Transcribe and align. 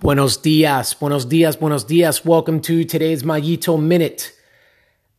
Buenos 0.00 0.42
dias, 0.42 0.94
buenos 0.98 1.28
dias, 1.28 1.56
buenos 1.56 1.84
dias. 1.86 2.24
Welcome 2.24 2.60
to 2.62 2.84
today's 2.84 3.22
Mayito 3.22 3.80
Minute. 3.80 4.32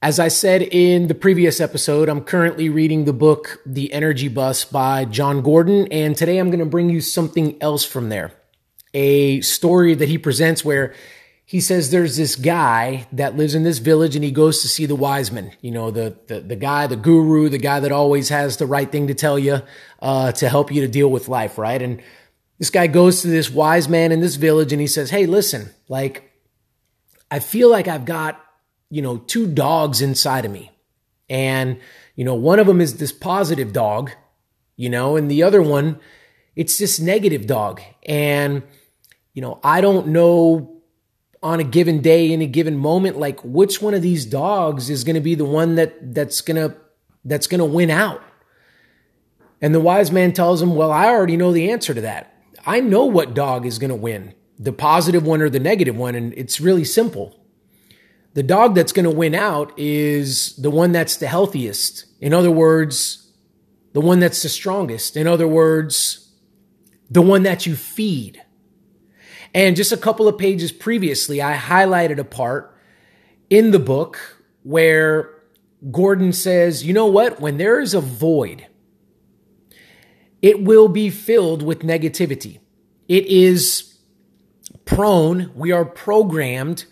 As 0.02 0.20
I 0.20 0.28
said 0.28 0.62
in 0.62 1.08
the 1.08 1.16
previous 1.16 1.62
episode, 1.62 2.10
I'm 2.10 2.21
currently 2.21 2.68
reading 2.68 3.05
the 3.05 3.13
book 3.13 3.62
The 3.65 3.94
Energy 3.94 4.28
Bus 4.28 4.65
by 4.65 5.05
Jon 5.05 5.41
Gordon, 5.41 5.88
and 5.89 6.17
today 6.17 6.38
I'm 6.38 6.49
going 6.49 6.59
to 6.59 6.65
bring 6.65 6.89
you 6.89 6.99
something 6.99 7.55
else 7.62 7.86
from 7.86 8.09
there. 8.09 8.33
A 8.94 9.39
story 9.41 9.96
that 9.96 10.10
he 10.10 10.17
presents 10.17 10.65
where 10.65 10.94
he 11.46 11.62
says 11.62 11.92
there's 11.92 12.17
this 12.17 12.35
guy 12.35 13.08
that 13.12 13.37
lives 13.37 13.53
in 13.55 13.63
this 13.63 13.78
village 13.78 14.15
and 14.15 14.24
he 14.24 14.31
goes 14.31 14.62
to 14.62 14.67
see 14.67 14.85
the 14.85 14.96
wise 14.96 15.31
men. 15.31 15.51
You 15.62 15.71
know, 15.71 15.92
the 15.92 16.17
the, 16.27 16.40
the 16.40 16.55
guy, 16.55 16.88
the 16.88 16.95
guru, 16.95 17.48
the 17.48 17.58
guy 17.58 17.80
that 17.80 17.91
always 17.91 18.30
has 18.30 18.58
the 18.58 18.66
right 18.66 18.91
thing 18.91 19.08
to 19.08 19.13
tell 19.13 19.38
you 19.38 19.62
uh, 20.02 20.31
to 20.34 20.49
help 20.49 20.71
you 20.71 20.81
to 20.81 20.88
deal 20.88 21.09
with 21.09 21.27
life, 21.30 21.58
right? 21.58 21.81
And 21.81 22.02
this 22.59 22.70
guy 22.70 22.88
goes 22.88 23.22
to 23.22 23.27
this 23.27 23.49
wise 23.49 23.90
man 23.90 24.12
in 24.12 24.22
this 24.22 24.35
village 24.35 24.72
and 24.72 24.81
he 24.81 24.88
says, 24.88 25.09
Hey, 25.09 25.26
listen, 25.26 25.70
like, 25.90 26.31
I 27.29 27.39
feel 27.39 27.70
like 27.70 27.88
I've 27.88 28.05
got, 28.05 28.39
you 28.89 29.02
know, 29.02 29.17
two 29.17 29.48
dogs 29.48 30.02
inside 30.02 30.45
of 30.45 30.52
me. 30.52 30.71
And, 31.29 31.79
you 32.16 32.23
know, 32.26 32.35
one 32.35 32.59
of 32.59 32.67
them 32.67 32.79
is 32.79 32.98
this 32.98 33.12
positive 33.12 33.73
dog, 33.73 34.12
you 34.76 34.89
know, 34.89 35.16
and 35.16 35.31
the 35.31 35.43
other 35.43 35.62
one, 35.62 35.99
it's 36.55 36.77
this 36.77 36.99
negative 36.99 37.48
dog. 37.48 37.81
And, 38.05 38.63
you 39.34 39.41
know, 39.41 39.59
I 39.63 39.81
don't 39.81 40.07
know 40.07 40.81
on 41.41 41.59
a 41.59 41.63
given 41.63 42.01
day, 42.01 42.31
in 42.31 42.41
a 42.41 42.45
given 42.45 42.77
moment, 42.77 43.17
like 43.17 43.40
which 43.43 43.81
one 43.81 43.93
of 43.93 44.01
these 44.01 44.26
dogs 44.26 44.90
is 44.90 45.04
going 45.04 45.15
to 45.15 45.21
be 45.21 45.35
the 45.35 45.45
one 45.45 45.76
that 45.76 46.13
that's 46.13 46.41
going 46.41 46.55
to 46.55 46.76
that's 47.26 47.48
going 47.48 47.59
to 47.59 47.65
win 47.65 47.90
out. 47.90 48.21
And 49.62 49.73
the 49.73 49.79
wise 49.79 50.12
man 50.12 50.34
tells 50.34 50.62
him, 50.62 50.76
"Well, 50.76 50.91
I 50.91 51.07
already 51.07 51.35
know 51.35 51.51
the 51.51 51.71
answer 51.71 51.93
to 51.93 52.01
that. 52.01 52.32
I 52.66 52.80
know 52.80 53.05
what 53.05 53.34
dog 53.34 53.66
is 53.66 53.80
going 53.80 53.90
to 53.90 53.95
win, 53.95 54.34
the 54.58 54.73
positive 54.73 55.26
one 55.26 55.41
or 55.41 55.49
the 55.49 55.59
negative 55.59 55.98
one, 55.98 56.16
and 56.16 56.34
it's 56.38 56.62
really 56.62 56.85
simple. 56.85 57.40
The 58.34 58.43
dog 58.43 58.74
that's 58.74 58.93
going 58.93 59.05
to 59.05 59.12
win 59.12 59.35
out 59.35 59.77
is 59.77 60.55
the 60.55 60.71
one 60.71 60.91
that's 60.91 61.18
the 61.18 61.27
healthiest. 61.27 62.05
In 62.20 62.34
other 62.34 62.52
words, 62.52 63.32
the 63.93 64.02
one 64.02 64.20
that's 64.20 64.42
the 64.42 64.50
strongest. 64.50 65.16
In 65.16 65.28
other 65.28 65.48
words, 65.48 66.32
the 67.12 67.22
one 67.22 67.44
that 67.44 67.66
you 67.66 67.76
feed. 67.76 68.42
And 69.54 69.76
just 69.76 69.92
a 69.92 69.98
couple 69.98 70.28
of 70.28 70.38
pages 70.38 70.72
previously, 70.72 71.42
I 71.42 71.56
highlighted 71.56 72.18
a 72.18 72.24
part 72.24 72.76
in 73.50 73.70
the 73.70 73.80
book 73.80 74.40
where 74.64 75.30
Gordon 75.92 76.34
says, 76.34 76.84
you 76.84 76.94
know 76.94 77.06
what? 77.06 77.40
When 77.40 77.58
there 77.58 77.80
is 77.80 77.94
a 77.94 78.02
void, 78.02 78.66
it 80.42 80.64
will 80.64 80.88
be 80.88 81.12
filled 81.12 81.62
with 81.62 81.82
negativity. 81.82 82.59
It 83.14 83.28
is 83.28 83.94
prone, 84.86 85.52
we 85.53 85.72
are 85.72 85.86
programmed 85.86 86.86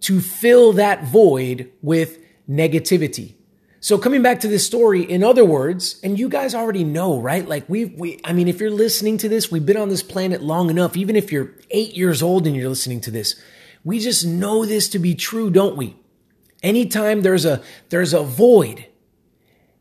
to 0.00 0.22
fill 0.22 0.72
that 0.72 1.04
void 1.04 1.70
with 1.82 2.18
negativity. 2.48 3.34
So 3.78 3.98
coming 3.98 4.22
back 4.22 4.40
to 4.40 4.48
this 4.48 4.64
story, 4.64 5.02
in 5.02 5.22
other 5.22 5.44
words, 5.44 6.00
and 6.02 6.18
you 6.18 6.30
guys 6.30 6.54
already 6.54 6.82
know, 6.82 7.20
right? 7.20 7.46
Like 7.46 7.68
we 7.68 7.84
we 7.84 8.18
I 8.24 8.32
mean, 8.32 8.48
if 8.48 8.58
you're 8.58 8.70
listening 8.70 9.18
to 9.18 9.28
this, 9.28 9.52
we've 9.52 9.66
been 9.66 9.76
on 9.76 9.90
this 9.90 10.02
planet 10.02 10.42
long 10.42 10.70
enough, 10.70 10.96
even 10.96 11.14
if 11.14 11.30
you're 11.30 11.52
eight 11.70 11.94
years 11.94 12.22
old 12.22 12.46
and 12.46 12.56
you're 12.56 12.70
listening 12.70 13.02
to 13.02 13.10
this, 13.10 13.38
we 13.84 13.98
just 13.98 14.24
know 14.24 14.64
this 14.64 14.88
to 14.88 14.98
be 14.98 15.14
true, 15.14 15.50
don't 15.50 15.76
we? 15.76 15.94
Anytime 16.62 17.20
there's 17.20 17.44
a 17.44 17.60
there's 17.90 18.14
a 18.14 18.22
void, 18.22 18.86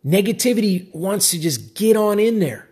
negativity 0.05 0.93
wants 0.93 1.31
to 1.31 1.39
just 1.39 1.73
get 1.73 1.95
on 1.95 2.19
in 2.19 2.39
there 2.39 2.69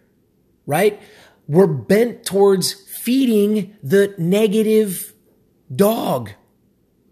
right? 0.68 1.02
We're 1.48 1.66
bent 1.66 2.26
towards 2.26 2.74
feeding 3.08 3.74
the 3.82 4.14
negative 4.18 5.14
dog. 5.74 6.30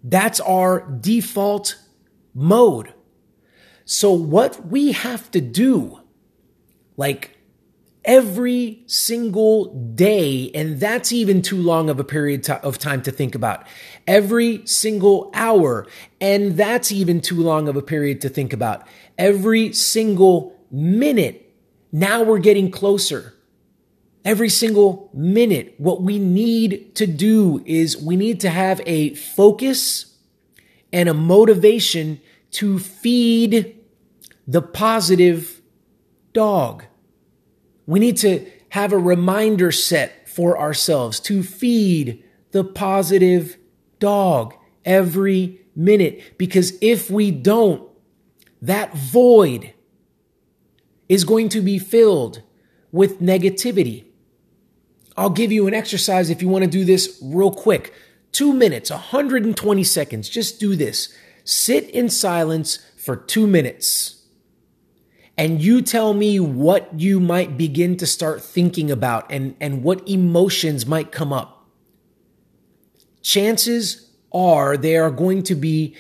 That's 0.04 0.42
our 0.42 0.82
default 0.92 1.78
mode. 2.34 2.94
So 3.86 4.12
what 4.12 4.68
we 4.68 4.92
have 4.92 5.32
to 5.32 5.40
do, 5.40 6.02
like 6.98 7.38
every 8.04 8.84
single 8.88 9.74
day, 9.74 10.52
and 10.54 10.82
that's 10.82 11.14
even 11.14 11.42
too 11.42 11.62
long 11.62 11.90
of 11.90 11.98
a 11.98 12.04
period 12.04 12.50
of 12.50 12.78
time 12.78 13.02
to 13.04 13.12
think 13.12 13.34
about. 13.34 13.66
Every 14.06 14.68
single 14.68 15.32
hour, 15.34 15.88
and 16.20 16.58
that's 16.58 16.92
even 16.92 17.22
too 17.22 17.42
long 17.42 17.70
of 17.70 17.78
a 17.78 17.82
period 17.82 18.20
to 18.20 18.28
think 18.28 18.52
about. 18.52 18.86
Every 19.18 19.72
single 19.72 20.60
minute. 20.70 21.54
Now 21.94 22.22
we're 22.22 22.40
getting 22.40 22.70
closer 22.70 23.35
every 24.26 24.50
single 24.50 25.10
minute. 25.14 25.76
What 25.78 26.02
we 26.02 26.20
need 26.20 26.96
to 26.96 27.06
do 27.06 27.64
is 27.66 27.96
we 27.96 28.18
need 28.18 28.42
to 28.42 28.50
have 28.50 28.82
a 28.86 29.14
focus 29.14 30.18
and 30.92 31.08
a 31.08 31.14
motivation 31.14 32.20
to 32.52 32.80
feed 32.80 33.80
the 34.48 34.62
positive 34.62 35.62
dog. 36.34 36.84
We 37.86 38.00
need 38.00 38.18
to 38.18 38.50
have 38.70 38.92
a 38.92 38.98
reminder 38.98 39.72
set 39.72 40.28
for 40.28 40.60
ourselves 40.60 41.20
to 41.22 41.44
feed 41.44 42.24
the 42.52 42.64
positive 42.64 43.58
dog 44.00 44.56
every 44.84 45.62
minute. 45.76 46.38
Because 46.38 46.74
if 46.82 47.12
we 47.12 47.32
don't, 47.32 47.88
that 48.62 48.96
void 48.96 49.74
is 51.08 51.24
going 51.24 51.50
to 51.50 51.62
be 51.62 51.78
filled 51.78 52.42
with 52.92 53.22
negativity. 53.22 54.06
I'll 55.18 55.30
give 55.30 55.52
you 55.52 55.68
an 55.68 55.74
exercise 55.74 56.30
if 56.30 56.42
you 56.42 56.50
want 56.50 56.64
to 56.64 56.70
do 56.70 56.84
this 56.84 57.20
real 57.22 57.52
quick. 57.52 57.94
Two 58.32 58.52
minutes, 58.52 58.90
120 58.90 59.84
seconds. 59.84 60.28
Just 60.28 60.60
do 60.60 60.76
this. 60.76 61.16
Sit 61.46 61.90
in 61.92 62.10
silence 62.10 62.80
for 62.98 63.16
two 63.16 63.48
minutes. 63.48 64.24
And 65.38 65.62
you 65.62 65.82
tell 65.82 66.14
me 66.14 66.40
what 66.40 67.00
you 67.00 67.20
might 67.20 67.58
begin 67.58 67.98
to 67.98 68.06
start 68.06 68.42
thinking 68.42 68.90
about 68.90 69.30
and, 69.30 69.56
and 69.60 69.84
what 69.84 70.08
emotions 70.08 70.86
might 70.86 71.12
come 71.12 71.34
up. 71.34 71.68
Chances 73.22 74.12
are 74.32 74.78
they 74.78 74.98
are 74.98 75.12
going 75.12 75.44
to 75.44 75.56
be 75.56 75.96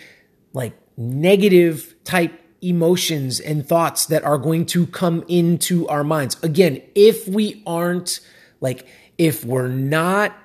like 0.53 0.73
negative 0.97 1.95
type 2.03 2.39
emotions 2.61 3.39
and 3.39 3.67
thoughts 3.67 4.05
that 4.07 4.23
are 4.23 4.37
going 4.37 4.65
to 4.65 4.87
come 4.87 5.23
into 5.27 5.87
our 5.87 6.03
minds. 6.03 6.37
Again, 6.43 6.81
if 6.95 7.27
we 7.27 7.61
aren't 7.65 8.19
like 8.61 8.87
if 9.17 9.45
we're 9.45 9.67
not 9.67 10.35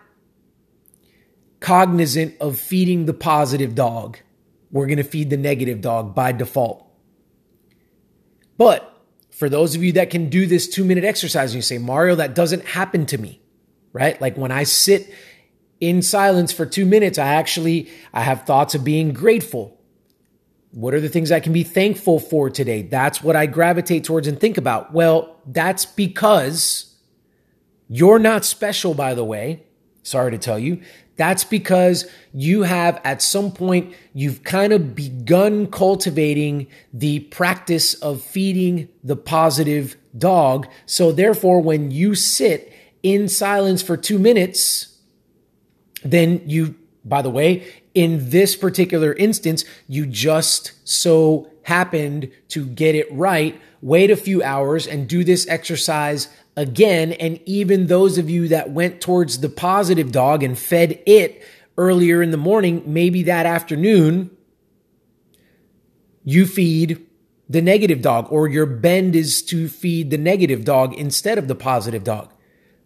cognizant 1.61 2.35
of 2.41 2.59
feeding 2.59 3.07
the 3.07 3.13
positive 3.13 3.75
dog, 3.75 4.19
we're 4.71 4.87
going 4.87 4.99
to 4.99 5.05
feed 5.05 5.31
the 5.31 5.37
negative 5.37 5.81
dog 5.81 6.15
by 6.15 6.33
default. 6.33 6.87
But 8.57 8.87
for 9.31 9.49
those 9.49 9.75
of 9.75 9.83
you 9.83 9.93
that 9.93 10.11
can 10.11 10.29
do 10.29 10.47
this 10.47 10.69
two 10.69 10.85
minute 10.85 11.05
exercise 11.05 11.53
and 11.53 11.57
you 11.57 11.63
say, 11.63 11.79
Mario, 11.79 12.15
that 12.17 12.35
doesn't 12.35 12.65
happen 12.65 13.07
to 13.07 13.19
me, 13.19 13.41
right? 13.93 14.21
Like 14.21 14.37
when 14.37 14.53
I 14.53 14.65
sit 14.65 15.13
in 15.81 16.03
silence 16.03 16.53
for 16.53 16.67
two 16.67 16.85
minutes, 16.85 17.19
I 17.19 17.35
actually, 17.35 17.91
I 18.13 18.23
have 18.23 18.45
thoughts 18.45 18.75
of 18.75 18.85
being 18.85 19.13
grateful. 19.13 19.79
What 20.73 20.95
are 20.95 21.01
the 21.01 21.09
things 21.09 21.33
I 21.33 21.41
can 21.41 21.53
be 21.53 21.65
thankful 21.65 22.21
for 22.21 22.49
today? 22.49 22.83
That's 22.83 23.23
what 23.23 23.35
I 23.35 23.47
gravitate 23.47 24.05
towards 24.05 24.29
and 24.29 24.39
think 24.39 24.57
about. 24.57 24.93
Well, 24.93 25.41
that's 25.47 25.85
because 25.85 26.90
you're 27.93 28.21
not 28.21 28.45
special, 28.45 28.95
by 28.95 29.15
the 29.15 29.25
way. 29.25 29.65
Sorry 30.05 30.31
to 30.31 30.39
tell 30.39 30.61
you. 30.61 30.81
That's 31.17 31.43
because 31.43 32.09
you 32.33 32.63
have 32.63 33.01
at 33.05 33.21
some 33.21 33.51
point, 33.51 33.95
you've 34.15 34.45
kind 34.45 34.73
of 34.73 34.95
begun 34.95 35.67
cultivating 35.67 36.69
the 36.95 37.19
practice 37.19 37.95
of 37.95 38.23
feeding 38.23 38.89
the 39.03 39.17
positive 39.17 39.97
dog. 40.17 40.69
So 40.87 41.11
therefore, 41.11 41.61
when 41.61 41.91
you 41.91 42.15
sit 42.15 42.73
in 43.03 43.29
silence 43.29 43.83
for 43.83 43.97
two 43.97 44.21
minutes, 44.21 44.97
then 46.05 46.43
you, 46.47 46.77
by 47.05 47.23
the 47.23 47.29
way, 47.29 47.67
in 47.93 48.31
this 48.31 48.55
particular 48.55 49.13
instance, 49.13 49.65
you 49.89 50.07
just 50.07 50.73
so 50.89 51.51
happened 51.65 52.31
to 52.49 52.65
get 52.65 52.95
it 52.95 53.13
right. 53.13 53.61
Wait 53.83 54.11
a 54.11 54.17
few 54.17 54.43
hours 54.43 54.87
and 54.87 55.09
do 55.09 55.25
this 55.25 55.49
exercise 55.49 56.29
again. 56.57 57.13
And 57.13 57.41
even 57.47 57.87
those 57.87 58.19
of 58.19 58.29
you 58.29 58.49
that 58.49 58.71
went 58.71 59.01
towards 59.01 59.41
the 59.41 59.49
positive 59.49 60.13
dog 60.13 60.43
and 60.43 60.59
fed 60.59 61.01
it 61.07 61.43
earlier 61.77 62.23
in 62.23 62.31
the 62.31 62.37
morning, 62.37 62.83
maybe 62.87 63.23
that 63.25 63.47
afternoon, 63.47 64.31
you 66.25 66.47
feed 66.47 67.07
the 67.49 67.63
negative 67.63 68.01
dog, 68.01 68.31
or 68.31 68.47
your 68.47 68.67
bend 68.67 69.17
is 69.17 69.43
to 69.43 69.69
feed 69.69 70.11
the 70.11 70.19
negative 70.19 70.65
dog 70.65 70.95
instead 70.95 71.37
of 71.37 71.49
the 71.49 71.55
positive 71.55 72.05
dog. 72.05 72.33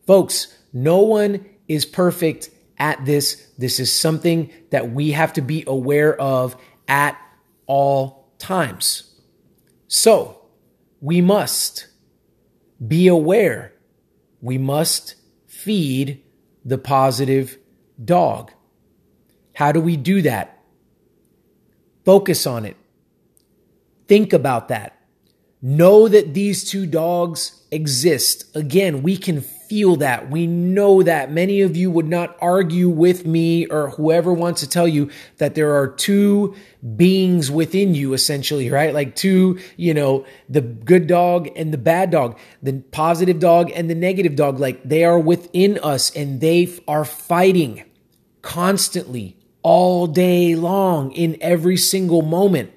Folks, 0.07 0.59
no 0.73 1.01
one 1.01 1.45
is 1.69 1.85
perfect 1.85 2.49
at 2.79 3.05
this. 3.05 3.47
This 3.59 3.79
is 3.79 3.93
something 3.93 4.51
that 4.71 4.91
we 4.91 5.11
have 5.11 5.35
to 5.35 5.43
be 5.43 5.65
aware 5.67 6.19
of 6.19 6.57
at 6.89 7.19
all 7.67 8.33
times. 8.39 9.15
So, 9.87 10.41
we 11.01 11.21
must 11.21 11.89
be 12.87 13.09
aware. 13.09 13.73
We 14.41 14.59
must 14.59 15.15
feed 15.47 16.23
the 16.65 16.79
positive 16.79 17.59
dog. 18.03 18.53
How 19.55 19.73
do 19.73 19.81
we 19.81 19.97
do 19.97 20.23
that? 20.23 20.59
Focus 22.05 22.47
on 22.47 22.65
it. 22.65 22.77
Think 24.09 24.33
about 24.33 24.69
that. 24.69 24.99
Know 25.63 26.09
that 26.09 26.35
these 26.35 26.69
two 26.69 26.85
dogs 26.85 27.63
exist. 27.71 28.55
Again, 28.55 29.03
we 29.03 29.17
can 29.17 29.41
feel 29.75 29.97
that. 29.97 30.31
We 30.31 30.47
know 30.47 31.03
that. 31.03 31.33
Many 31.33 31.61
of 31.61 31.77
you 31.77 31.91
would 31.91 32.07
not 32.07 32.37
argue 32.41 32.89
with 32.89 33.27
me 33.27 33.67
or 33.67 33.91
whoever 33.91 34.33
wants 34.33 34.61
to 34.61 34.69
tell 34.69 34.87
you 34.87 35.11
that 35.39 35.57
there 35.57 35.75
are 35.75 35.89
two 35.89 36.55
beings 36.95 37.51
within 37.51 37.93
you, 37.93 38.13
essentially, 38.13 38.71
right? 38.71 38.95
Like 38.95 39.17
two, 39.17 39.59
you 39.77 39.93
know, 39.93 40.27
the 40.49 40.61
good 40.61 41.09
dog 41.09 41.49
and 41.57 41.73
the 41.73 41.79
bad 41.79 42.13
dog, 42.13 42.39
the 42.63 42.85
positive 42.93 43.41
dog 43.41 43.73
and 43.75 43.91
the 43.91 43.97
negative 43.97 44.37
dog. 44.37 44.61
Like 44.61 44.81
they 44.85 45.03
are 45.03 45.19
within 45.19 45.81
us 45.83 46.15
and 46.15 46.41
they 46.41 46.73
are 46.87 47.05
fighting 47.05 47.83
constantly 48.43 49.37
all 49.65 50.07
day 50.07 50.55
long 50.55 51.11
in 51.11 51.37
every 51.41 51.77
single 51.77 52.23
moment. 52.23 52.71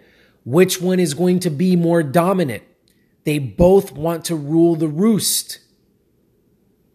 Which 0.46 0.82
one 0.82 1.00
is 1.00 1.14
going 1.14 1.42
to 1.42 1.52
be 1.52 1.76
more 1.76 2.02
dominant? 2.02 2.64
They 3.24 3.38
both 3.38 3.92
want 3.92 4.26
to 4.26 4.36
rule 4.36 4.76
the 4.76 4.88
roost. 4.88 5.60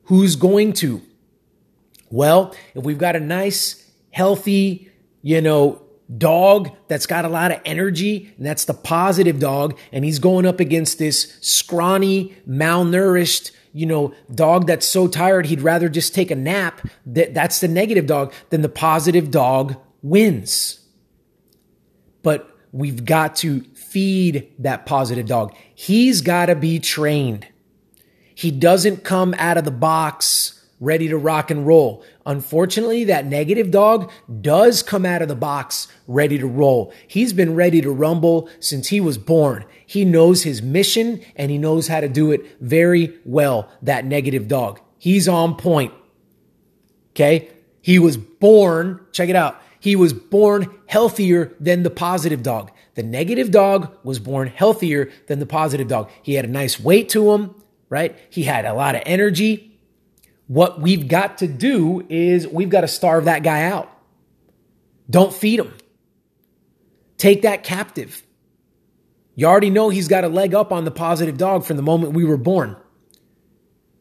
Who's 0.04 0.36
going 0.36 0.72
to? 0.74 1.02
Well, 2.10 2.54
if 2.74 2.84
we've 2.84 2.98
got 2.98 3.16
a 3.16 3.20
nice, 3.20 3.90
healthy, 4.10 4.90
you 5.22 5.40
know, 5.40 5.82
dog 6.18 6.70
that's 6.88 7.06
got 7.06 7.24
a 7.24 7.28
lot 7.28 7.50
of 7.50 7.60
energy, 7.64 8.32
and 8.36 8.44
that's 8.44 8.64
the 8.64 8.74
positive 8.74 9.38
dog, 9.38 9.78
and 9.92 10.04
he's 10.04 10.18
going 10.18 10.46
up 10.46 10.60
against 10.60 10.98
this 10.98 11.38
scrawny, 11.40 12.36
malnourished, 12.48 13.52
you 13.72 13.86
know, 13.86 14.12
dog 14.34 14.66
that's 14.66 14.86
so 14.86 15.08
tired 15.08 15.46
he'd 15.46 15.62
rather 15.62 15.88
just 15.88 16.14
take 16.14 16.30
a 16.30 16.36
nap, 16.36 16.86
that, 17.06 17.32
that's 17.32 17.60
the 17.60 17.68
negative 17.68 18.06
dog, 18.06 18.32
then 18.50 18.62
the 18.62 18.68
positive 18.68 19.30
dog 19.30 19.76
wins. 20.02 20.80
But 22.22 22.54
we've 22.72 23.04
got 23.04 23.36
to 23.36 23.62
feed 23.74 24.52
that 24.58 24.86
positive 24.86 25.26
dog. 25.26 25.54
He's 25.74 26.20
got 26.20 26.46
to 26.46 26.54
be 26.54 26.78
trained. 26.78 27.46
He 28.34 28.50
doesn't 28.50 29.04
come 29.04 29.34
out 29.38 29.58
of 29.58 29.64
the 29.64 29.70
box 29.70 30.58
ready 30.82 31.06
to 31.08 31.16
rock 31.16 31.48
and 31.50 31.64
roll. 31.64 32.04
Unfortunately, 32.26 33.04
that 33.04 33.24
negative 33.24 33.70
dog 33.70 34.10
does 34.40 34.82
come 34.82 35.06
out 35.06 35.22
of 35.22 35.28
the 35.28 35.36
box 35.36 35.86
ready 36.08 36.38
to 36.38 36.46
roll. 36.46 36.92
He's 37.06 37.32
been 37.32 37.54
ready 37.54 37.80
to 37.80 37.90
rumble 37.92 38.48
since 38.58 38.88
he 38.88 39.00
was 39.00 39.16
born. 39.16 39.64
He 39.86 40.04
knows 40.04 40.42
his 40.42 40.60
mission 40.60 41.20
and 41.36 41.52
he 41.52 41.58
knows 41.58 41.86
how 41.86 42.00
to 42.00 42.08
do 42.08 42.32
it 42.32 42.60
very 42.60 43.16
well, 43.24 43.70
that 43.80 44.04
negative 44.04 44.48
dog. 44.48 44.80
He's 44.98 45.28
on 45.28 45.56
point. 45.56 45.94
Okay. 47.10 47.48
He 47.80 47.98
was 47.98 48.16
born, 48.16 49.00
check 49.12 49.28
it 49.28 49.36
out. 49.36 49.60
He 49.78 49.96
was 49.96 50.12
born 50.12 50.68
healthier 50.86 51.54
than 51.60 51.82
the 51.82 51.90
positive 51.90 52.42
dog. 52.42 52.70
The 52.94 53.02
negative 53.02 53.50
dog 53.50 53.96
was 54.04 54.18
born 54.18 54.48
healthier 54.48 55.10
than 55.26 55.40
the 55.40 55.46
positive 55.46 55.88
dog. 55.88 56.10
He 56.22 56.34
had 56.34 56.44
a 56.44 56.48
nice 56.48 56.78
weight 56.78 57.08
to 57.10 57.32
him, 57.32 57.54
right? 57.92 58.18
He 58.30 58.44
had 58.44 58.64
a 58.64 58.72
lot 58.72 58.94
of 58.94 59.02
energy. 59.04 59.78
What 60.46 60.80
we've 60.80 61.08
got 61.08 61.38
to 61.38 61.46
do 61.46 62.06
is 62.08 62.48
we've 62.48 62.70
got 62.70 62.80
to 62.80 62.88
starve 62.88 63.26
that 63.26 63.42
guy 63.42 63.64
out. 63.64 63.92
Don't 65.10 65.32
feed 65.32 65.60
him. 65.60 65.74
Take 67.18 67.42
that 67.42 67.64
captive. 67.64 68.22
You 69.34 69.46
already 69.46 69.68
know 69.68 69.90
he's 69.90 70.08
got 70.08 70.24
a 70.24 70.28
leg 70.28 70.54
up 70.54 70.72
on 70.72 70.86
the 70.86 70.90
positive 70.90 71.36
dog 71.36 71.66
from 71.66 71.76
the 71.76 71.82
moment 71.82 72.14
we 72.14 72.24
were 72.24 72.38
born. 72.38 72.76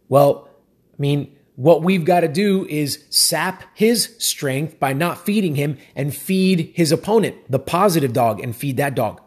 Well, 0.07 0.47
I 0.93 0.95
mean, 0.97 1.35
what 1.57 1.83
we've 1.83 2.05
got 2.05 2.21
to 2.21 2.29
do 2.29 2.65
is 2.67 3.03
sap 3.09 3.63
his 3.73 4.15
strength 4.19 4.79
by 4.79 4.93
not 4.93 5.25
feeding 5.25 5.55
him 5.55 5.77
and 5.97 6.15
feed 6.15 6.71
his 6.75 6.93
opponent, 6.93 7.35
the 7.49 7.59
positive 7.59 8.13
dog, 8.13 8.39
and 8.39 8.55
feed 8.55 8.77
that 8.77 8.95
dog. 8.95 9.19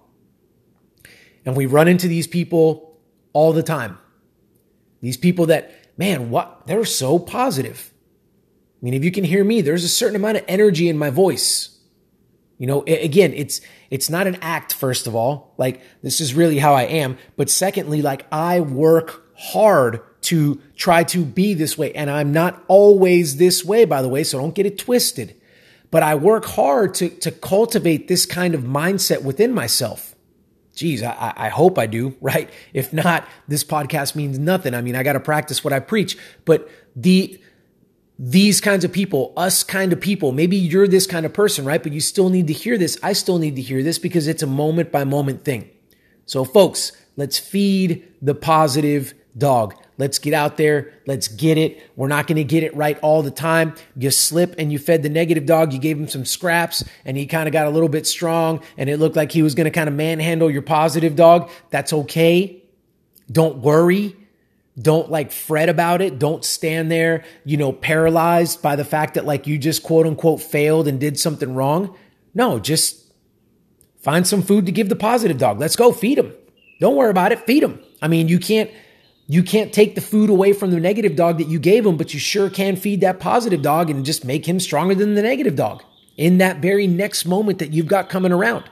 And 1.45 1.55
we 1.55 1.67
run 1.67 1.87
into 1.87 2.09
these 2.09 2.27
people 2.27 2.99
all 3.35 3.53
the 3.53 3.63
time. 3.63 3.99
These 5.05 5.19
people 5.19 5.45
that, 5.47 5.71
man, 5.99 6.31
what? 6.31 6.67
They're 6.67 6.87
so 6.87 7.19
positive. 7.19 7.93
I 8.81 8.81
mean, 8.81 8.95
if 8.95 9.05
you 9.05 9.13
can 9.13 9.23
hear 9.23 9.45
me, 9.45 9.61
there's 9.61 9.85
a 9.85 9.89
certain 9.89 10.17
amount 10.17 10.39
of 10.39 10.45
energy 10.49 10.89
in 10.89 10.97
my 10.97 11.11
voice. 11.11 11.79
You 12.57 12.67
know, 12.67 12.85
again, 12.85 13.35
it's 13.35 13.61
it's 13.91 14.09
not 14.09 14.27
an 14.27 14.37
act 14.37 14.73
first 14.73 15.07
of 15.07 15.15
all. 15.15 15.53
Like 15.59 15.83
this 16.03 16.23
is 16.23 16.33
really 16.33 16.59
how 16.59 16.73
I 16.73 16.85
am, 16.85 17.19
but 17.37 17.51
secondly, 17.51 18.01
like 18.01 18.25
I 18.33 18.61
work 18.61 19.31
hard 19.37 20.01
to 20.23 20.59
try 20.75 21.05
to 21.05 21.23
be 21.23 21.53
this 21.53 21.77
way. 21.77 21.93
And 21.93 22.11
I'm 22.11 22.33
not 22.33 22.65
always 22.67 23.37
this 23.37 23.63
way, 23.63 23.85
by 23.85 24.01
the 24.01 24.09
way, 24.09 24.25
so 24.25 24.39
don't 24.39 24.55
get 24.55 24.65
it 24.65 24.79
twisted. 24.79 25.39
But 25.91 26.03
I 26.03 26.15
work 26.15 26.47
hard 26.47 26.95
to, 26.95 27.11
to 27.11 27.31
cultivate 27.31 28.09
this 28.09 28.25
kind 28.25 28.55
of 28.55 28.63
mindset 28.63 29.23
within 29.23 29.53
myself. 29.53 30.14
Geez, 30.75 31.03
I, 31.03 31.33
I 31.37 31.49
hope 31.49 31.79
I 31.79 31.87
do, 31.87 32.17
right? 32.21 32.51
If 32.73 32.93
not, 32.93 33.27
this 33.49 33.65
podcast 33.65 34.15
means 34.15 34.39
nothing. 34.39 34.75
I 34.75 34.81
mean, 34.81 34.97
I 34.97 35.03
got 35.03 35.15
to 35.15 35.21
practice 35.21 35.65
what 35.65 35.73
I 35.73 35.81
preach. 35.81 36.19
But 36.45 36.69
the, 36.97 37.41
these 38.19 38.61
kinds 38.61 38.85
of 38.85 38.93
people, 38.93 39.33
us 39.37 39.65
kind 39.65 39.93
of 39.93 40.01
people, 40.01 40.33
maybe 40.33 40.57
you're 40.57 40.89
this 40.89 41.07
kind 41.07 41.27
of 41.27 41.33
person, 41.33 41.65
right? 41.65 41.83
But 41.83 41.93
you 41.93 42.01
still 42.01 42.29
need 42.29 42.47
to 42.49 42.53
hear 42.53 42.79
this. 42.79 42.99
I 43.03 43.13
still 43.13 43.39
need 43.39 43.57
to 43.57 43.63
hear 43.63 43.83
this 43.83 43.99
because 43.99 44.29
it's 44.29 44.43
a 44.43 44.47
moment 44.47 44.93
by 44.93 45.05
moment 45.05 45.45
thing. 45.45 45.71
So, 46.27 46.45
folks, 46.45 46.93
let's 47.17 47.39
feed 47.39 48.07
the 48.23 48.35
positive 48.35 49.15
dog. 49.37 49.75
Let's 49.97 50.19
get 50.19 50.35
out 50.35 50.57
there. 50.57 50.93
Let's 51.07 51.29
get 51.29 51.57
it. 51.57 51.81
We're 51.95 52.09
not 52.09 52.27
going 52.27 52.37
to 52.37 52.45
get 52.45 52.65
it 52.65 52.75
right 52.75 52.99
all 53.01 53.23
the 53.23 53.31
time. 53.31 53.75
You 53.97 54.11
slip 54.11 54.57
and 54.59 54.73
you 54.73 54.79
fed 54.79 55.03
the 55.03 55.09
negative 55.09 55.47
dog. 55.47 55.73
You 55.73 55.79
gave 55.79 55.99
him 55.99 56.09
some 56.09 56.25
scraps 56.25 56.83
and 57.05 57.17
he 57.17 57.27
kind 57.27 57.47
of 57.47 57.53
got 57.53 57.67
a 57.67 57.71
little 57.71 57.89
bit 57.89 58.07
strong 58.07 58.61
and 58.77 58.91
it 58.91 58.99
looked 58.99 59.15
like 59.15 59.31
he 59.31 59.43
was 59.43 59.55
going 59.55 59.67
to 59.67 59.71
kind 59.71 59.89
of 59.89 59.95
manhandle 59.95 60.51
your 60.51 60.63
positive 60.63 61.15
dog. 61.15 61.49
That's 61.71 61.93
okay. 61.93 62.63
Don't 63.31 63.59
worry. 63.59 64.17
Don't 64.81 65.09
like 65.09 65.31
fret 65.31 65.69
about 65.69 66.03
it. 66.03 66.19
Don't 66.19 66.45
stand 66.45 66.91
there, 66.91 67.25
you 67.45 67.57
know, 67.57 67.73
paralyzed 67.73 68.61
by 68.61 68.75
the 68.75 68.85
fact 68.85 69.15
that 69.15 69.25
like 69.25 69.47
you 69.47 69.57
just 69.59 69.85
quote 69.85 70.07
unquote 70.07 70.43
failed 70.43 70.89
and 70.89 70.99
did 70.99 71.19
something 71.19 71.55
wrong. 71.55 71.97
No, 72.35 72.59
just 72.59 73.13
find 74.01 74.27
some 74.27 74.43
food 74.43 74.67
to 74.67 74.73
give 74.73 74.89
the 74.89 74.97
positive 74.97 75.39
dog. 75.39 75.61
Let's 75.61 75.77
go 75.77 75.93
feed 75.93 76.19
him. 76.19 76.33
Don't 76.81 76.97
worry 76.97 77.11
about 77.11 77.31
it. 77.31 77.47
Feed 77.47 77.63
him. 77.63 77.79
I 78.03 78.09
mean, 78.09 78.27
you 78.27 78.41
can't 78.41 78.69
you 79.27 79.43
can't 79.43 79.73
take 79.73 79.95
the 79.95 80.01
food 80.01 80.29
away 80.29 80.53
from 80.53 80.71
the 80.71 80.81
negative 80.81 81.17
dog 81.17 81.39
that 81.39 81.49
you 81.49 81.59
gave 81.59 81.87
him, 81.87 81.97
but 81.97 82.13
you 82.13 82.21
sure 82.21 82.51
can 82.51 82.77
feed 82.77 83.01
that 83.01 83.21
positive 83.21 83.63
dog 83.63 83.89
and 83.89 84.05
just 84.05 84.25
make 84.25 84.47
him 84.47 84.61
stronger 84.61 84.95
than 84.95 85.15
the 85.15 85.23
negative 85.23 85.57
dog 85.57 85.83
in 86.17 86.39
that 86.39 86.59
very 86.59 86.87
next 86.87 87.25
moment 87.25 87.59
that 87.59 87.73
you've 87.73 87.87
got 87.87 88.09
coming 88.09 88.33
around. 88.33 88.65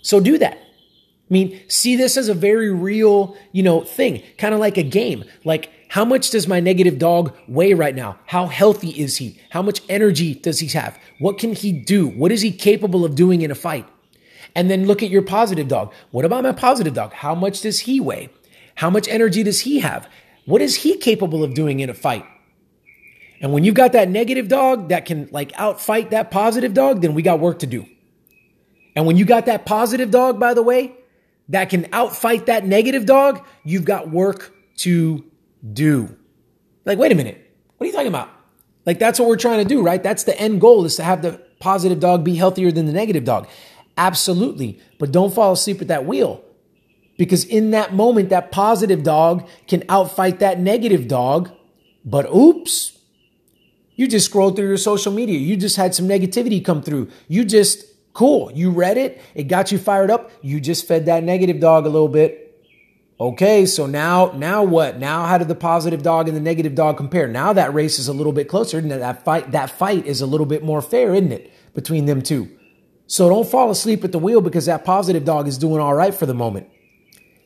So 0.00 0.20
do 0.20 0.38
that. 0.38 0.54
I 0.54 1.32
mean, 1.32 1.60
see 1.68 1.96
this 1.96 2.16
as 2.16 2.28
a 2.28 2.34
very 2.34 2.70
real, 2.70 3.36
you 3.52 3.62
know, 3.62 3.82
thing, 3.82 4.22
kind 4.38 4.54
of 4.54 4.60
like 4.60 4.76
a 4.76 4.82
game. 4.82 5.24
Like, 5.44 5.70
how 5.88 6.04
much 6.04 6.30
does 6.30 6.48
my 6.48 6.60
negative 6.60 6.98
dog 6.98 7.36
weigh 7.46 7.74
right 7.74 7.94
now? 7.94 8.18
How 8.26 8.46
healthy 8.46 8.90
is 8.90 9.18
he? 9.18 9.38
How 9.50 9.62
much 9.62 9.82
energy 9.88 10.34
does 10.34 10.60
he 10.60 10.66
have? 10.68 10.98
What 11.18 11.38
can 11.38 11.52
he 11.52 11.72
do? 11.72 12.08
What 12.08 12.32
is 12.32 12.40
he 12.40 12.52
capable 12.52 13.04
of 13.04 13.14
doing 13.14 13.42
in 13.42 13.50
a 13.50 13.54
fight? 13.54 13.86
And 14.54 14.70
then 14.70 14.86
look 14.86 15.02
at 15.02 15.10
your 15.10 15.22
positive 15.22 15.68
dog. 15.68 15.92
What 16.10 16.24
about 16.24 16.42
my 16.42 16.52
positive 16.52 16.94
dog? 16.94 17.12
How 17.12 17.34
much 17.34 17.60
does 17.60 17.80
he 17.80 18.00
weigh? 18.00 18.30
How 18.74 18.90
much 18.90 19.08
energy 19.08 19.42
does 19.42 19.60
he 19.60 19.80
have? 19.80 20.08
What 20.44 20.62
is 20.62 20.76
he 20.76 20.96
capable 20.96 21.44
of 21.44 21.54
doing 21.54 21.80
in 21.80 21.90
a 21.90 21.94
fight? 21.94 22.24
And 23.40 23.52
when 23.52 23.64
you've 23.64 23.74
got 23.74 23.92
that 23.92 24.08
negative 24.08 24.48
dog 24.48 24.88
that 24.88 25.04
can 25.04 25.28
like 25.32 25.52
outfight 25.52 26.10
that 26.10 26.30
positive 26.30 26.74
dog, 26.74 27.02
then 27.02 27.14
we 27.14 27.22
got 27.22 27.40
work 27.40 27.58
to 27.60 27.66
do. 27.66 27.86
And 28.94 29.06
when 29.06 29.16
you 29.16 29.24
got 29.24 29.46
that 29.46 29.66
positive 29.66 30.10
dog, 30.10 30.38
by 30.38 30.54
the 30.54 30.62
way, 30.62 30.92
that 31.48 31.70
can 31.70 31.84
outfight 31.86 32.46
that 32.46 32.64
negative 32.64 33.04
dog, 33.04 33.44
you've 33.64 33.84
got 33.84 34.10
work 34.10 34.54
to 34.78 35.24
do. 35.72 36.16
Like, 36.84 36.98
wait 36.98 37.12
a 37.12 37.14
minute. 37.14 37.50
What 37.76 37.84
are 37.84 37.88
you 37.88 37.92
talking 37.92 38.08
about? 38.08 38.30
Like, 38.86 38.98
that's 38.98 39.18
what 39.18 39.28
we're 39.28 39.36
trying 39.36 39.58
to 39.58 39.68
do, 39.68 39.82
right? 39.82 40.02
That's 40.02 40.24
the 40.24 40.38
end 40.38 40.60
goal 40.60 40.84
is 40.84 40.96
to 40.96 41.04
have 41.04 41.22
the 41.22 41.40
positive 41.60 42.00
dog 42.00 42.24
be 42.24 42.34
healthier 42.34 42.72
than 42.72 42.86
the 42.86 42.92
negative 42.92 43.24
dog. 43.24 43.48
Absolutely. 43.96 44.80
But 44.98 45.12
don't 45.12 45.32
fall 45.32 45.52
asleep 45.52 45.80
at 45.80 45.88
that 45.88 46.06
wheel. 46.06 46.44
Because 47.18 47.44
in 47.44 47.70
that 47.72 47.94
moment, 47.94 48.30
that 48.30 48.50
positive 48.50 49.02
dog 49.02 49.46
can 49.68 49.80
outfight 49.82 50.38
that 50.38 50.58
negative 50.58 51.08
dog. 51.08 51.50
But 52.04 52.26
oops, 52.34 52.98
you 53.94 54.08
just 54.08 54.26
scrolled 54.26 54.56
through 54.56 54.68
your 54.68 54.76
social 54.76 55.12
media. 55.12 55.38
You 55.38 55.56
just 55.56 55.76
had 55.76 55.94
some 55.94 56.08
negativity 56.08 56.64
come 56.64 56.82
through. 56.82 57.10
You 57.28 57.44
just, 57.44 57.84
cool, 58.14 58.50
you 58.52 58.70
read 58.70 58.96
it. 58.96 59.20
It 59.34 59.44
got 59.44 59.70
you 59.70 59.78
fired 59.78 60.10
up. 60.10 60.30
You 60.40 60.60
just 60.60 60.88
fed 60.88 61.06
that 61.06 61.22
negative 61.22 61.60
dog 61.60 61.86
a 61.86 61.90
little 61.90 62.08
bit. 62.08 62.38
Okay, 63.20 63.66
so 63.66 63.86
now, 63.86 64.32
now 64.32 64.64
what? 64.64 64.98
Now 64.98 65.26
how 65.26 65.38
did 65.38 65.46
the 65.46 65.54
positive 65.54 66.02
dog 66.02 66.26
and 66.26 66.36
the 66.36 66.40
negative 66.40 66.74
dog 66.74 66.96
compare? 66.96 67.28
Now 67.28 67.52
that 67.52 67.72
race 67.72 67.98
is 68.00 68.08
a 68.08 68.12
little 68.12 68.32
bit 68.32 68.48
closer. 68.48 68.78
And 68.78 68.90
that 68.90 69.24
fight, 69.24 69.52
that 69.52 69.70
fight 69.70 70.06
is 70.06 70.20
a 70.20 70.26
little 70.26 70.46
bit 70.46 70.64
more 70.64 70.82
fair, 70.82 71.14
isn't 71.14 71.30
it? 71.30 71.52
Between 71.74 72.06
them 72.06 72.22
two. 72.22 72.50
So 73.06 73.28
don't 73.28 73.46
fall 73.46 73.70
asleep 73.70 74.02
at 74.02 74.10
the 74.10 74.18
wheel 74.18 74.40
because 74.40 74.66
that 74.66 74.84
positive 74.84 75.24
dog 75.24 75.46
is 75.46 75.58
doing 75.58 75.80
all 75.80 75.94
right 75.94 76.14
for 76.14 76.26
the 76.26 76.34
moment. 76.34 76.68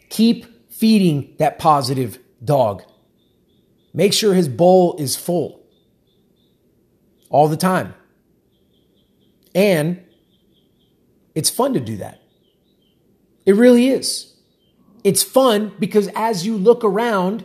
Keep 0.09 0.73
feeding 0.73 1.35
that 1.39 1.59
positive 1.59 2.19
dog. 2.45 2.83
Make 3.95 4.13
sure 4.13 4.35
his 4.35 4.49
bowl 4.49 4.97
is 4.99 5.17
full. 5.17 5.63
all 7.31 7.49
the 7.49 7.57
time. 7.57 7.95
And 9.55 10.03
it's 11.35 11.51
fun 11.51 11.75
to 11.75 11.81
do 11.81 11.97
that. 11.97 12.21
It 13.45 13.57
really 13.57 13.89
is. 13.89 14.35
It's 15.05 15.23
fun 15.23 15.73
because 15.79 16.09
as 16.15 16.47
you 16.47 16.57
look 16.57 16.85
around 16.85 17.45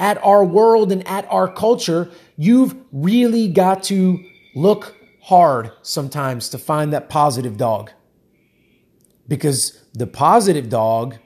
at 0.00 0.22
our 0.24 0.44
world 0.44 0.92
and 0.92 1.06
at 1.06 1.26
our 1.30 1.52
culture, 1.52 2.10
you've 2.36 2.74
really 2.92 3.48
got 3.48 3.82
to 3.84 4.24
look 4.54 4.96
hard 5.22 5.72
sometimes 5.82 6.48
to 6.50 6.58
find 6.58 6.92
that 6.92 7.08
positive 7.08 7.56
dog. 7.56 7.90
Because 9.26 9.82
the 9.94 10.06
positive 10.06 10.68
dog, 10.68 11.18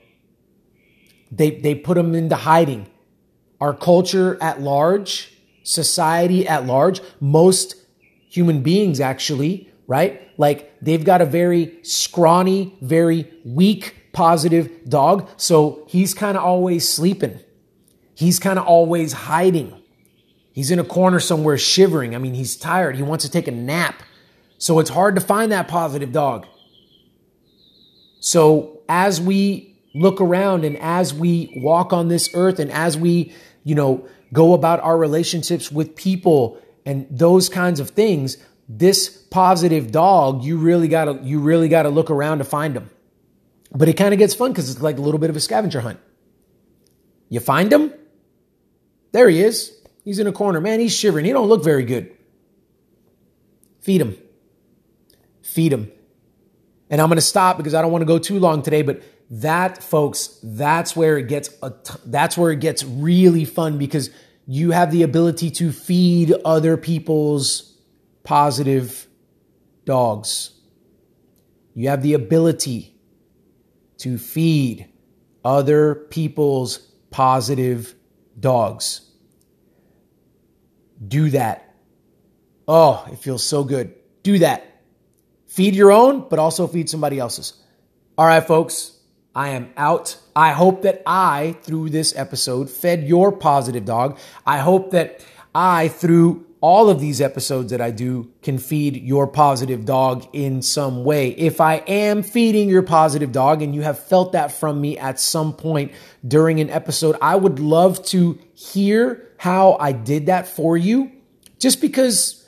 they, 1.32 1.50
they 1.50 1.74
put 1.74 1.94
them 1.94 2.14
into 2.14 2.36
hiding. 2.36 2.86
Our 3.60 3.74
culture 3.74 4.40
at 4.40 4.60
large, 4.60 5.32
society 5.64 6.46
at 6.46 6.66
large, 6.66 7.00
most 7.20 7.74
human 8.28 8.62
beings 8.62 9.00
actually, 9.00 9.72
right? 9.86 10.28
Like 10.38 10.72
they've 10.80 11.04
got 11.04 11.22
a 11.22 11.26
very 11.26 11.78
scrawny, 11.82 12.76
very 12.82 13.32
weak 13.44 14.12
positive 14.12 14.88
dog. 14.88 15.28
So 15.36 15.84
he's 15.88 16.12
kind 16.12 16.36
of 16.36 16.44
always 16.44 16.88
sleeping. 16.88 17.40
He's 18.14 18.38
kind 18.38 18.58
of 18.58 18.66
always 18.66 19.12
hiding. 19.12 19.80
He's 20.52 20.70
in 20.70 20.78
a 20.78 20.84
corner 20.84 21.18
somewhere 21.18 21.56
shivering. 21.56 22.14
I 22.14 22.18
mean, 22.18 22.34
he's 22.34 22.56
tired. 22.56 22.96
He 22.96 23.02
wants 23.02 23.24
to 23.24 23.30
take 23.30 23.48
a 23.48 23.52
nap. 23.52 24.02
So 24.58 24.78
it's 24.80 24.90
hard 24.90 25.14
to 25.14 25.20
find 25.20 25.50
that 25.50 25.66
positive 25.66 26.12
dog. 26.12 26.46
So 28.20 28.82
as 28.88 29.20
we 29.20 29.71
look 29.94 30.20
around 30.20 30.64
and 30.64 30.76
as 30.78 31.12
we 31.12 31.52
walk 31.56 31.92
on 31.92 32.08
this 32.08 32.30
earth 32.34 32.58
and 32.58 32.70
as 32.70 32.96
we, 32.96 33.32
you 33.64 33.74
know, 33.74 34.06
go 34.32 34.54
about 34.54 34.80
our 34.80 34.96
relationships 34.96 35.70
with 35.70 35.94
people 35.96 36.60
and 36.86 37.06
those 37.10 37.48
kinds 37.48 37.80
of 37.80 37.90
things, 37.90 38.38
this 38.68 39.08
positive 39.08 39.92
dog, 39.92 40.42
you 40.42 40.56
really 40.56 40.88
got 40.88 41.04
to 41.04 41.20
you 41.22 41.40
really 41.40 41.68
got 41.68 41.82
to 41.82 41.90
look 41.90 42.10
around 42.10 42.38
to 42.38 42.44
find 42.44 42.76
him. 42.76 42.90
But 43.74 43.88
it 43.88 43.94
kind 43.94 44.12
of 44.12 44.18
gets 44.18 44.34
fun 44.34 44.54
cuz 44.54 44.70
it's 44.70 44.80
like 44.80 44.98
a 44.98 45.02
little 45.02 45.20
bit 45.20 45.30
of 45.30 45.36
a 45.36 45.40
scavenger 45.40 45.80
hunt. 45.80 45.98
You 47.28 47.40
find 47.40 47.72
him? 47.72 47.92
There 49.12 49.28
he 49.28 49.42
is. 49.42 49.72
He's 50.04 50.18
in 50.18 50.26
a 50.26 50.32
corner. 50.32 50.60
Man, 50.60 50.80
he's 50.80 50.92
shivering. 50.92 51.24
He 51.24 51.32
don't 51.32 51.48
look 51.48 51.62
very 51.62 51.84
good. 51.84 52.10
Feed 53.80 54.00
him. 54.00 54.16
Feed 55.42 55.72
him. 55.72 55.90
And 56.92 57.00
I'm 57.00 57.08
going 57.08 57.16
to 57.16 57.22
stop 57.22 57.56
because 57.56 57.74
I 57.74 57.80
don't 57.80 57.90
want 57.90 58.02
to 58.02 58.06
go 58.06 58.18
too 58.18 58.38
long 58.38 58.62
today, 58.62 58.82
but 58.82 59.02
that 59.30 59.82
folks, 59.82 60.38
that's 60.42 60.94
where 60.94 61.16
it 61.16 61.26
gets 61.26 61.48
that's 62.04 62.36
where 62.36 62.50
it 62.50 62.60
gets 62.60 62.84
really 62.84 63.46
fun 63.46 63.78
because 63.78 64.10
you 64.46 64.72
have 64.72 64.92
the 64.92 65.02
ability 65.02 65.50
to 65.52 65.72
feed 65.72 66.34
other 66.44 66.76
people's 66.76 67.78
positive 68.24 69.06
dogs. 69.86 70.50
You 71.74 71.88
have 71.88 72.02
the 72.02 72.12
ability 72.12 72.94
to 73.98 74.18
feed 74.18 74.92
other 75.42 75.94
people's 75.94 76.78
positive 77.10 77.94
dogs. 78.38 79.10
Do 81.08 81.30
that. 81.30 81.74
Oh, 82.68 83.06
it 83.10 83.18
feels 83.18 83.42
so 83.42 83.64
good. 83.64 83.94
Do 84.22 84.40
that. 84.40 84.71
Feed 85.52 85.74
your 85.74 85.92
own, 85.92 86.26
but 86.30 86.38
also 86.38 86.66
feed 86.66 86.88
somebody 86.88 87.18
else's. 87.18 87.52
All 88.16 88.24
right, 88.26 88.42
folks, 88.42 88.96
I 89.34 89.50
am 89.50 89.70
out. 89.76 90.16
I 90.34 90.52
hope 90.52 90.80
that 90.80 91.02
I, 91.04 91.56
through 91.60 91.90
this 91.90 92.16
episode, 92.16 92.70
fed 92.70 93.02
your 93.06 93.30
positive 93.32 93.84
dog. 93.84 94.18
I 94.46 94.60
hope 94.60 94.92
that 94.92 95.22
I, 95.54 95.88
through 95.88 96.46
all 96.62 96.88
of 96.88 97.00
these 97.00 97.20
episodes 97.20 97.70
that 97.70 97.82
I 97.82 97.90
do, 97.90 98.32
can 98.40 98.56
feed 98.56 99.02
your 99.02 99.26
positive 99.26 99.84
dog 99.84 100.26
in 100.32 100.62
some 100.62 101.04
way. 101.04 101.32
If 101.32 101.60
I 101.60 101.82
am 101.86 102.22
feeding 102.22 102.70
your 102.70 102.82
positive 102.82 103.30
dog 103.30 103.60
and 103.60 103.74
you 103.74 103.82
have 103.82 103.98
felt 103.98 104.32
that 104.32 104.52
from 104.52 104.80
me 104.80 104.96
at 104.96 105.20
some 105.20 105.52
point 105.52 105.92
during 106.26 106.60
an 106.60 106.70
episode, 106.70 107.14
I 107.20 107.36
would 107.36 107.58
love 107.58 108.02
to 108.06 108.38
hear 108.54 109.28
how 109.36 109.76
I 109.78 109.92
did 109.92 110.26
that 110.26 110.48
for 110.48 110.78
you. 110.78 111.12
Just 111.58 111.82
because, 111.82 112.41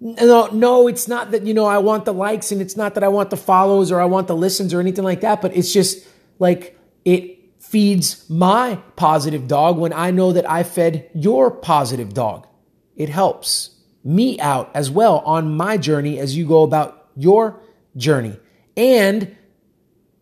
no, 0.00 0.46
no, 0.48 0.88
it's 0.88 1.08
not 1.08 1.30
that, 1.30 1.46
you 1.46 1.54
know, 1.54 1.64
I 1.64 1.78
want 1.78 2.04
the 2.04 2.12
likes 2.12 2.52
and 2.52 2.60
it's 2.60 2.76
not 2.76 2.94
that 2.94 3.04
I 3.04 3.08
want 3.08 3.30
the 3.30 3.36
follows 3.36 3.90
or 3.90 4.00
I 4.00 4.04
want 4.04 4.28
the 4.28 4.36
listens 4.36 4.74
or 4.74 4.80
anything 4.80 5.04
like 5.04 5.22
that, 5.22 5.40
but 5.40 5.56
it's 5.56 5.72
just 5.72 6.06
like 6.38 6.78
it 7.04 7.38
feeds 7.60 8.28
my 8.28 8.78
positive 8.96 9.48
dog 9.48 9.78
when 9.78 9.92
I 9.92 10.10
know 10.10 10.32
that 10.32 10.48
I 10.48 10.62
fed 10.62 11.10
your 11.14 11.50
positive 11.50 12.12
dog. 12.12 12.46
It 12.94 13.08
helps 13.08 13.70
me 14.04 14.38
out 14.38 14.70
as 14.74 14.90
well 14.90 15.18
on 15.20 15.56
my 15.56 15.76
journey 15.76 16.18
as 16.18 16.36
you 16.36 16.46
go 16.46 16.62
about 16.62 17.08
your 17.16 17.60
journey. 17.96 18.38
And 18.76 19.34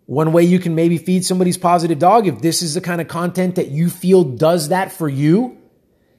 one 0.06 0.32
way 0.32 0.44
you 0.44 0.58
can 0.58 0.74
maybe 0.74 0.98
feed 0.98 1.24
somebody's 1.24 1.58
positive 1.58 1.98
dog, 1.98 2.26
if 2.26 2.40
this 2.40 2.62
is 2.62 2.74
the 2.74 2.80
kind 2.80 3.00
of 3.00 3.08
content 3.08 3.56
that 3.56 3.68
you 3.68 3.90
feel 3.90 4.22
does 4.22 4.68
that 4.68 4.92
for 4.92 5.08
you, 5.08 5.58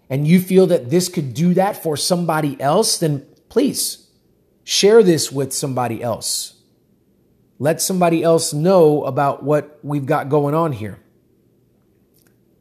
and 0.10 0.28
you 0.28 0.40
feel 0.40 0.68
that 0.68 0.90
this 0.90 1.10
could 1.10 1.34
do 1.34 1.54
that 1.56 1.82
for 1.82 1.98
somebody 1.98 2.60
else, 2.62 3.00
then 3.00 3.26
please 3.56 4.10
share 4.66 5.02
this 5.02 5.32
with 5.32 5.54
somebody 5.54 6.04
else. 6.04 6.56
Let 7.58 7.82
somebody 7.82 8.22
else 8.22 8.52
know 8.52 9.06
about 9.06 9.44
what 9.44 9.80
we've 9.82 10.06
got 10.06 10.28
going 10.28 10.54
on 10.54 10.74
here. 10.74 11.00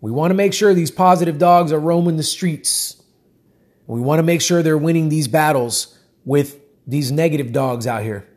We 0.00 0.12
want 0.12 0.30
to 0.30 0.36
make 0.36 0.54
sure 0.54 0.72
these 0.72 0.92
positive 0.92 1.36
dogs 1.36 1.72
are 1.72 1.80
roaming 1.80 2.16
the 2.16 2.22
streets. 2.22 3.02
We 3.88 4.00
want 4.00 4.20
to 4.20 4.22
make 4.22 4.40
sure 4.40 4.62
they're 4.62 4.78
winning 4.78 5.08
these 5.08 5.26
battles 5.26 5.98
with 6.24 6.60
these 6.86 7.10
negative 7.10 7.50
dogs 7.50 7.88
out 7.88 8.04
here. 8.04 8.28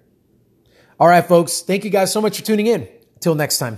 All 0.99 1.07
right, 1.07 1.23
folks. 1.23 1.61
Thank 1.61 1.83
you 1.83 1.91
guys 1.91 2.11
so 2.11 2.21
much 2.21 2.39
for 2.39 2.43
tuning 2.43 2.65
in. 2.65 2.87
Until 3.17 3.35
next 3.35 3.59
time. 3.59 3.77